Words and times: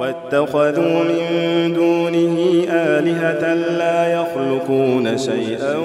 واتخذوا 0.00 1.02
من 1.02 1.72
دونه 1.74 2.64
آلهة 2.70 3.54
لا 3.54 4.12
يخلقون 4.12 5.18
شيئا 5.18 5.76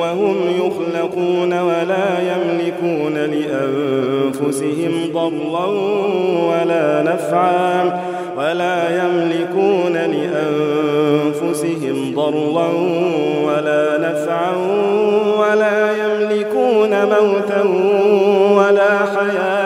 وهم 0.00 0.36
يخلقون 0.56 1.52
ولا 1.60 2.08
يملكون 2.20 3.14
لأنفسهم 3.14 4.92
ضرا 5.12 5.66
ولا 6.46 7.02
نفعا 7.02 8.00
ولا 8.36 9.04
يملكون 9.04 9.92
لأنفسهم 9.92 11.56
ضرا 12.14 12.68
ولا 13.44 13.98
نفعا 13.98 14.56
ولا 15.38 15.92
يملكون 15.92 16.90
موتا 17.04 17.62
ولا 18.56 18.98
حياة 19.16 19.65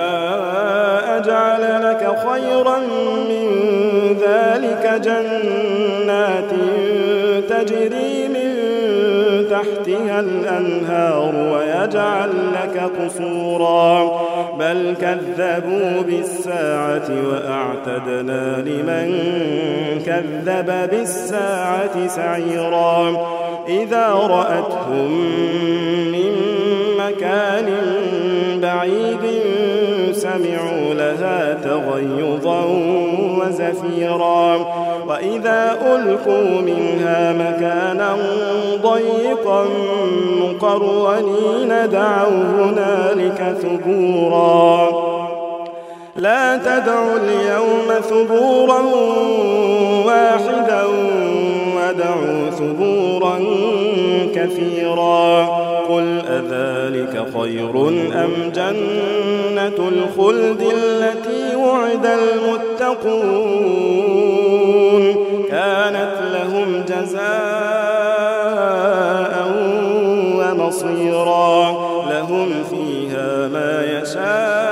جعل 1.19 1.83
لك 1.83 2.15
خيرا 2.29 2.77
من 3.29 3.47
ذلك 4.21 5.01
جنات 5.03 6.51
تجري 7.49 8.27
من 8.27 8.51
تحتها 9.49 10.19
الأنهار 10.19 11.33
ويجعل 11.35 12.29
لك 12.29 12.91
قصورا. 12.99 14.21
بل 14.59 14.95
كذبوا 15.01 16.01
بالساعة 16.01 17.09
وأعتدنا 17.29 18.57
لمن 18.57 19.09
كذب 20.05 20.89
بالساعة 20.91 22.07
سعيرا. 22.07 23.27
إذا 23.67 24.07
رأتهم 24.13 25.11
من 26.11 26.33
مكان 26.97 27.67
سمعوا 30.37 30.93
لها 30.93 31.53
تغيظا 31.53 32.65
وزفيرا. 33.39 34.57
وإذا 35.07 35.77
ألقوا 35.85 36.61
منها 36.61 37.33
مكانا 37.33 38.17
ضيقا 38.83 39.65
مقرنين 40.41 41.89
دعوا 41.91 42.43
هنالك 42.57 43.55
ثبورا. 43.61 44.89
لا 46.15 46.57
تدعوا 46.57 47.17
اليوم 47.17 48.01
ثبورا 48.01 48.81
واحدا 50.05 50.83
ودعوا 51.91 52.49
ثبورا 52.49 53.39
كثيرا 54.35 55.45
قل 55.89 56.21
أذلك 56.27 57.25
خير 57.39 57.87
أم 58.23 58.51
جنة 58.55 59.89
الخلد 59.89 60.61
التي 60.61 61.55
وعد 61.55 62.05
المتقون 62.05 63.11
كانت 65.49 66.15
لهم 66.33 66.83
جزاء 66.87 67.21
ومصيرا 70.35 71.71
لهم 72.09 72.49
فيها 72.71 73.47
ما 73.47 74.01
يشاءون 74.01 74.70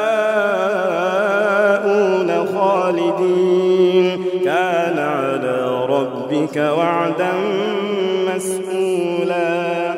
ربك 6.50 6.78
وعدا 6.78 7.32
مسئولا 8.36 9.94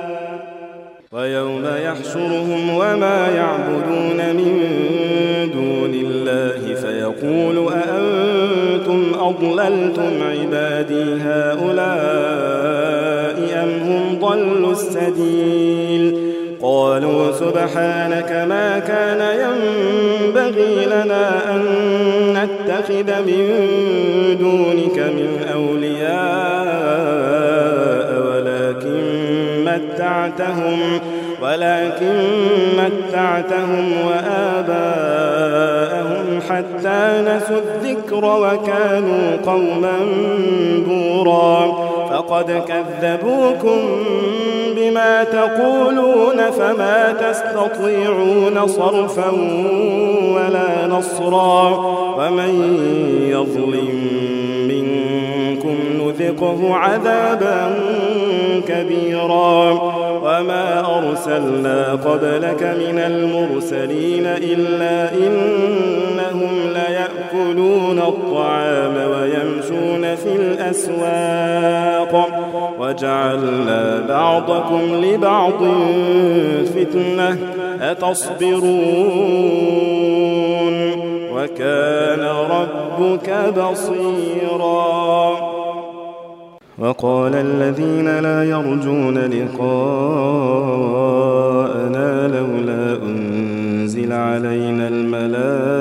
ويوم 1.12 1.66
يحشرهم 1.86 2.70
وما 2.70 3.28
يعبدون 3.36 4.36
من 4.36 4.62
دون 5.54 5.94
الله 5.94 6.76
فيقول 6.76 7.74
أأنتم 7.74 9.12
أضللتم 9.20 10.24
عبادي 10.24 11.04
هؤلاء 11.22 11.82
أم 13.64 13.70
هم 13.70 14.20
ضلوا 14.20 14.72
السبيل؟ 14.72 16.32
قالوا 16.62 17.32
سبحانك 17.32 18.32
ما 18.50 18.80
كان 18.80 19.22
ينبغي 19.40 19.91
لنا 20.50 21.56
أن 21.56 21.64
نتخذ 22.34 23.10
من 23.22 23.46
دونك 24.40 24.98
من 25.00 25.30
أولياء 25.54 26.10
ولكن 28.28 29.04
متعتهم 29.66 30.80
ولكن 31.42 32.18
متعتهم 32.78 33.86
وآباءهم 34.08 35.22
حتى 36.50 37.02
نسوا 37.22 37.58
الذكر 37.58 38.24
وكانوا 38.26 39.26
قوما 39.46 39.98
بورا. 40.88 41.92
فقد 42.12 42.62
كذبوكم 42.68 43.80
بما 44.76 45.24
تقولون 45.24 46.52
فما 46.52 47.14
تستطيعون 47.14 48.68
صرفا 48.68 49.32
ولا 50.48 50.88
نصرا 50.88 51.70
ومن 52.18 52.54
يظلم 53.30 54.08
منكم 54.68 55.76
نذقه 56.00 56.76
عذابا 56.76 57.76
كبيرا 58.68 59.72
وما 60.24 60.98
أرسلنا 60.98 61.92
قبلك 61.94 62.64
من 62.64 63.00
المرسلين 63.00 64.26
إلا 64.26 65.14
إنهم 65.14 66.50
ليأكلون 66.74 66.81
يأكلون 67.42 68.00
الطعام 68.00 68.94
ويمشون 68.96 70.16
في 70.16 70.36
الأسواق. 70.36 72.14
وجعلنا 72.80 74.06
بعضكم 74.10 74.82
لبعض 75.04 75.64
فتنة 76.76 77.38
أتصبرون؟ 77.82 78.72
وكان 81.34 82.24
ربك 82.52 83.30
بصيراً. 83.58 85.02
وقال 86.80 87.36
الذين 87.36 88.20
لا 88.20 88.44
يرجون 88.44 89.18
لقاءنا 89.18 90.18
لولا 92.28 92.98
أنزل 93.04 94.12
علينا 94.12 94.88
الملائكة 94.88 95.81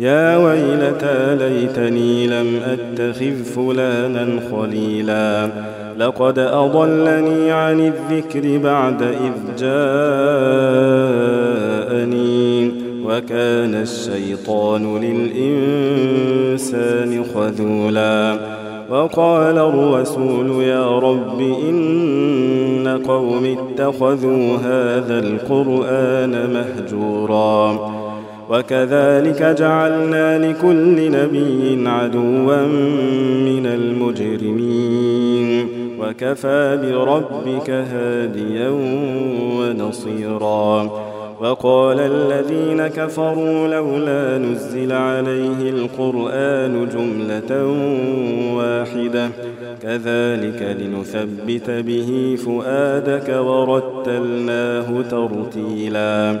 يا 0.00 0.36
ويلتى 0.36 1.36
ليتني 1.36 2.26
لم 2.26 2.60
أتخذ 2.66 3.44
فلانا 3.44 4.40
خليلا. 4.52 5.48
لقد 5.98 6.38
أضلني 6.38 7.50
عن 7.50 7.80
الذكر 7.80 8.58
بعد 8.58 9.02
إذ 9.02 9.32
جاءني. 9.58 9.80
وكان 13.04 13.74
الشيطان 13.74 15.00
للإنسان 15.00 17.24
خذولا. 17.34 18.38
وقال 18.90 19.58
الرسول 19.58 20.62
يا 20.62 20.98
رب 20.98 21.40
إن 21.40 23.00
قوم 23.06 23.56
اتخذوا 23.58 24.56
هذا 24.56 25.18
القرآن 25.18 26.50
مهجورا. 26.52 27.99
وكذلك 28.50 29.42
جعلنا 29.42 30.38
لكل 30.38 31.10
نبي 31.10 31.88
عدوا 31.88 32.66
من 33.46 33.66
المجرمين. 33.66 35.68
وكفى 36.00 36.78
بربك 36.82 37.70
هاديا 37.70 38.68
ونصيرا. 39.58 40.90
وقال 41.40 42.00
الذين 42.00 42.86
كفروا 42.86 43.68
لولا 43.68 44.38
نزل 44.38 44.92
عليه 44.92 45.70
القرآن 45.70 46.88
جملة 46.94 47.66
واحدة. 48.56 49.28
كذلك 49.82 50.76
لنثبت 50.80 51.70
به 51.70 52.38
فؤادك 52.44 53.28
ورتلناه 53.46 55.02
ترتيلا. 55.10 56.40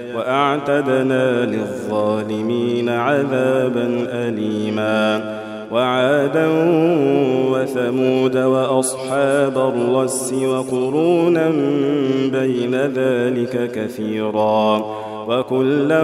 وأعتدنا 0.15 1.45
للظالمين 1.45 2.89
عذابا 2.89 4.07
أليماً. 4.11 5.41
وعادا 5.71 6.47
وثمود 7.51 8.37
وأصحاب 8.37 9.73
الرس 9.75 10.33
وقرونا 10.33 11.49
بين 12.31 12.75
ذلك 12.75 13.71
كثيرا. 13.71 14.85
وكلا 15.27 16.01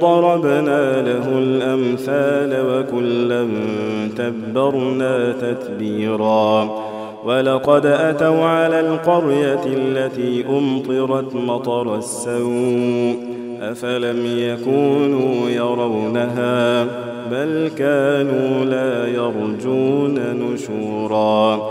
ضربنا 0.00 1.02
له 1.02 1.38
الأمثال 1.38 2.66
وكلا 2.66 3.48
تبرنا 4.18 5.32
تتبيرا. 5.32 6.68
ولقد 7.24 7.86
أتوا 7.86 8.44
على 8.44 8.80
القرية 8.80 9.60
التي 9.66 10.44
أمطرت 10.48 11.34
مطر 11.34 11.96
السوء 11.98 13.16
أفلم 13.60 14.26
يكونوا 14.26 15.48
يرونها 15.50 16.84
بل 17.30 17.70
كانوا 17.78 18.64
لا 18.64 19.06
يرجون 19.08 20.14
نشورا 20.18 21.70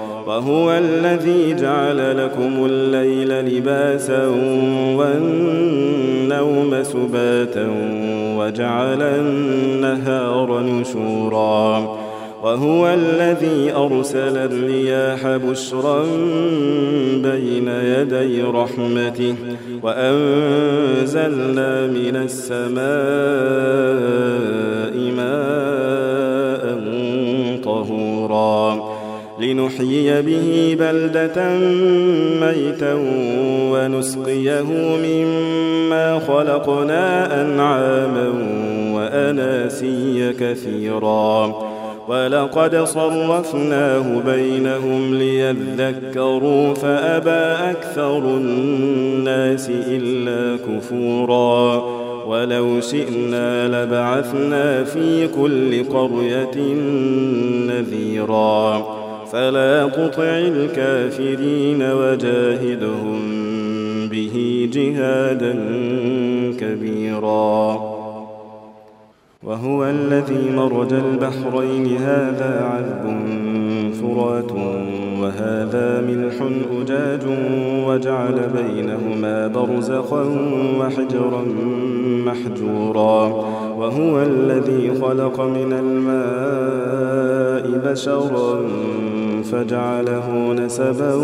وهو 0.27 0.71
الذي 0.71 1.53
جعل 1.53 2.25
لكم 2.25 2.65
الليل 2.65 3.45
لباسا 3.45 4.27
والنوم 4.97 6.83
سباتا 6.83 7.67
وجعل 8.37 9.01
النهار 9.01 10.59
نشورا. 10.59 11.97
وهو 12.43 12.87
الذي 12.87 13.73
أرسل 13.75 14.37
الرياح 14.37 15.27
بشرا 15.27 16.03
بين 17.23 17.67
يدي 17.67 18.43
رحمته 18.43 19.35
وأنزلنا 19.83 21.87
من 21.87 22.15
السماء 22.15 22.81
لنحيي 29.71 30.21
به 30.21 30.77
بلدة 30.79 31.49
ميتا 32.41 32.93
ونسقيه 33.71 34.63
مما 35.03 36.19
خلقنا 36.19 37.41
أنعاما 37.41 38.33
وأناسيا 38.95 40.33
كثيرا. 40.39 41.55
ولقد 42.07 42.75
صرفناه 42.75 44.21
بينهم 44.25 45.15
ليذكروا 45.15 46.73
فأبى 46.73 47.71
أكثر 47.71 48.17
الناس 48.17 49.69
إلا 49.69 50.57
كفورا. 50.57 51.83
ولو 52.27 52.81
شئنا 52.81 53.67
لبعثنا 53.67 54.83
في 54.83 55.27
كل 55.27 55.83
قرية 55.83 56.73
نذيرا. 57.67 58.90
فلا 59.31 59.87
تطع 59.87 60.23
الكافرين 60.23 61.81
وجاهدهم 61.81 63.19
به 64.09 64.69
جهادا 64.73 65.53
كبيرا. 66.59 67.90
وهو 69.43 69.85
الذي 69.85 70.51
مرج 70.55 70.93
البحرين. 70.93 71.97
هذا 71.97 72.63
عذب 72.63 73.19
فرات 73.93 74.51
وهذا 75.21 76.01
ملح 76.01 76.33
أجاج 76.81 77.21
وجعل 77.87 78.49
بينهما 78.57 79.47
برزخا 79.47 80.23
وحجرا 80.79 81.45
محجورا. 82.25 83.27
وهو 83.77 84.21
الذي 84.21 84.91
خلق 85.01 85.41
من 85.41 85.73
الماء 85.73 87.11
بشرا 87.91 88.61
فجعله 89.51 90.53
نسبا 90.53 91.15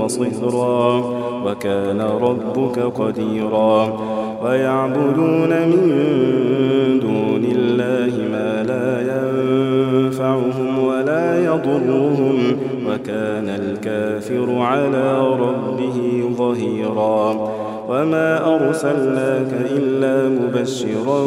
وصهرا. 0.00 1.02
وكان 1.46 2.00
ربك 2.00 2.78
قديرا. 2.78 3.98
ويعبدون 4.44 5.50
من 5.50 5.82
دون 7.02 7.21
يضرهم 11.54 12.38
وكان 12.86 13.48
الكافر 13.48 14.58
على 14.58 15.18
ربه 15.18 16.22
ظهيرا 16.36 17.52
وما 17.88 18.54
أرسلناك 18.54 19.52
إلا 19.76 20.28
مبشرا 20.28 21.20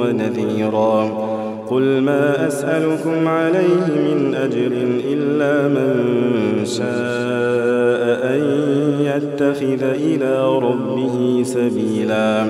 ونذيرا 0.00 1.26
قل 1.70 2.00
ما 2.00 2.46
أسألكم 2.46 3.28
عليه 3.28 3.86
من 3.86 4.34
أجر 4.34 4.72
إلا 5.12 5.68
من 5.68 5.94
شاء 6.64 8.26
أن 8.34 8.42
يتخذ 9.00 9.82
إلى 9.82 10.58
ربه 10.58 11.42
سبيلا 11.44 12.46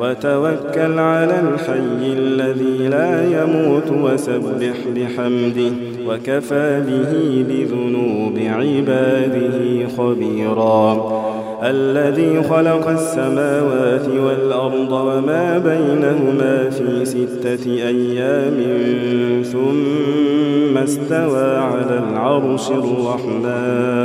وتوكل 0.00 0.98
على 0.98 1.40
الحي 1.40 2.12
الذي 2.12 2.88
لا 2.88 3.42
يموت 3.42 3.90
وسبح 4.02 4.76
بحمده 4.96 5.93
وكفى 6.08 6.82
به 6.86 7.44
بذنوب 7.48 8.38
عباده 8.38 9.88
خبيرا. 9.96 11.14
الذي 11.62 12.42
خلق 12.42 12.88
السماوات 12.88 14.08
والأرض 14.08 14.92
وما 14.92 15.58
بينهما 15.58 16.70
في 16.70 17.04
ستة 17.04 17.66
أيام 17.66 18.54
ثم 19.42 20.78
استوى 20.78 21.56
على 21.56 21.98
العرش 22.10 22.70
الرحمن. 22.70 24.04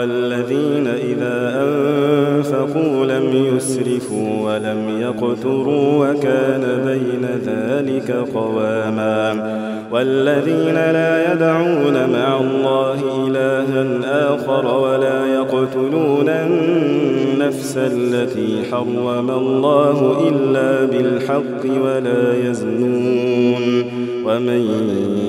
والذين 0.00 0.86
إذا 0.86 1.62
أنفقوا 1.62 3.06
لم 3.06 3.56
يسرفوا 3.56 4.42
ولم 4.42 5.00
يقتروا 5.00 6.08
وكان 6.08 6.64
بين 6.86 7.26
ذلك 7.46 8.10
قواما 8.34 9.50
والذين 9.92 10.74
لا 10.74 11.32
يدعون 11.32 11.94
مع 12.12 12.40
الله 12.40 13.26
إلها 13.26 14.34
آخر 14.34 14.78
ولا 14.78 15.26
يقتلون 15.26 16.28
النفس 16.28 17.76
التي 17.76 18.62
حرم 18.72 19.30
الله 19.30 20.28
إلا 20.28 20.84
بالحق 20.84 21.82
ولا 21.84 22.48
يزنون 22.48 23.84
ومن 24.24 24.62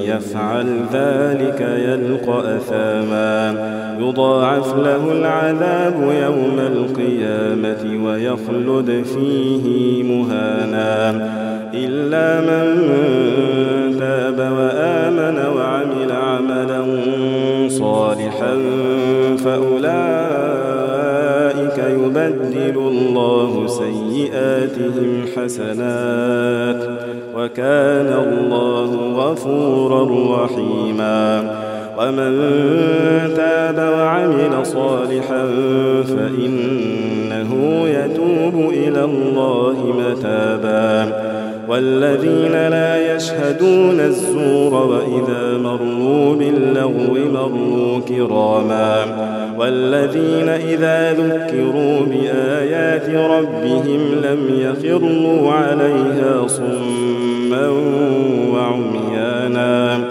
يفعل 0.05 0.65
ذلك 0.93 1.61
يلقى 1.61 2.57
أثاما 2.57 3.80
يضاعف 4.01 4.75
له 4.75 5.11
العذاب 5.11 5.95
يوم 6.23 6.59
القيامة 6.59 8.05
ويخلد 8.05 9.05
فيه 9.05 10.03
مهانا. 10.03 11.31
إلا 11.73 12.41
من 12.41 12.65
تاب 13.99 14.39
وآمن 14.39 15.37
وعمل 15.57 16.11
عملا 16.11 16.81
صالحا 17.69 18.57
فأولئك 19.37 20.17
يبدل 21.77 22.77
الله 22.77 23.67
سيئاتهم 23.67 25.25
حسنات. 25.37 26.99
وكان 27.35 28.09
الله 28.27 28.89
غفورا 29.15 30.03
رحيما. 30.43 31.60
ومن 31.97 32.31
تاب 33.35 33.77
وعمل 33.77 34.65
صالحا 34.65 35.45
فإنه 36.03 37.51
يتوب 37.87 38.69
إلى 38.73 39.03
الله 39.03 39.93
متابا. 39.99 41.21
والذين 41.69 42.51
لا 42.51 43.15
يشهدون 43.15 43.99
الزور 43.99 44.73
وإذا 44.73 45.57
مروا 45.57 46.35
باللغو 46.35 47.17
مروا 47.33 47.99
كراما. 48.07 49.05
والذين 49.57 50.49
إذا 50.49 51.13
ذكروا 51.13 51.99
بآيات 52.05 53.09
ربهم 53.09 54.01
لم 54.23 54.39
يخروا 54.49 55.51
عليها 55.51 56.47
صما 56.47 57.69
وعميانا. 58.53 60.10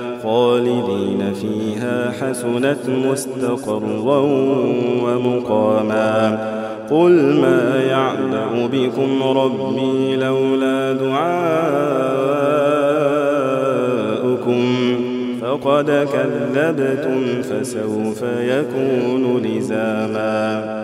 خالدين 0.23 1.33
فيها 1.41 2.11
حسنت 2.11 2.89
مستقرا 2.89 4.19
ومقاما. 5.03 6.37
قل 6.89 7.11
ما 7.41 7.83
يعبأ 7.89 8.67
بكم 8.73 9.23
ربي 9.23 10.15
لولا 10.15 10.93
دعاؤكم. 10.93 11.41
فقد 15.41 16.07
كذبتم 16.13 17.41
فسوف 17.41 18.23
يكون 18.23 19.41
لزاما. 19.43 20.80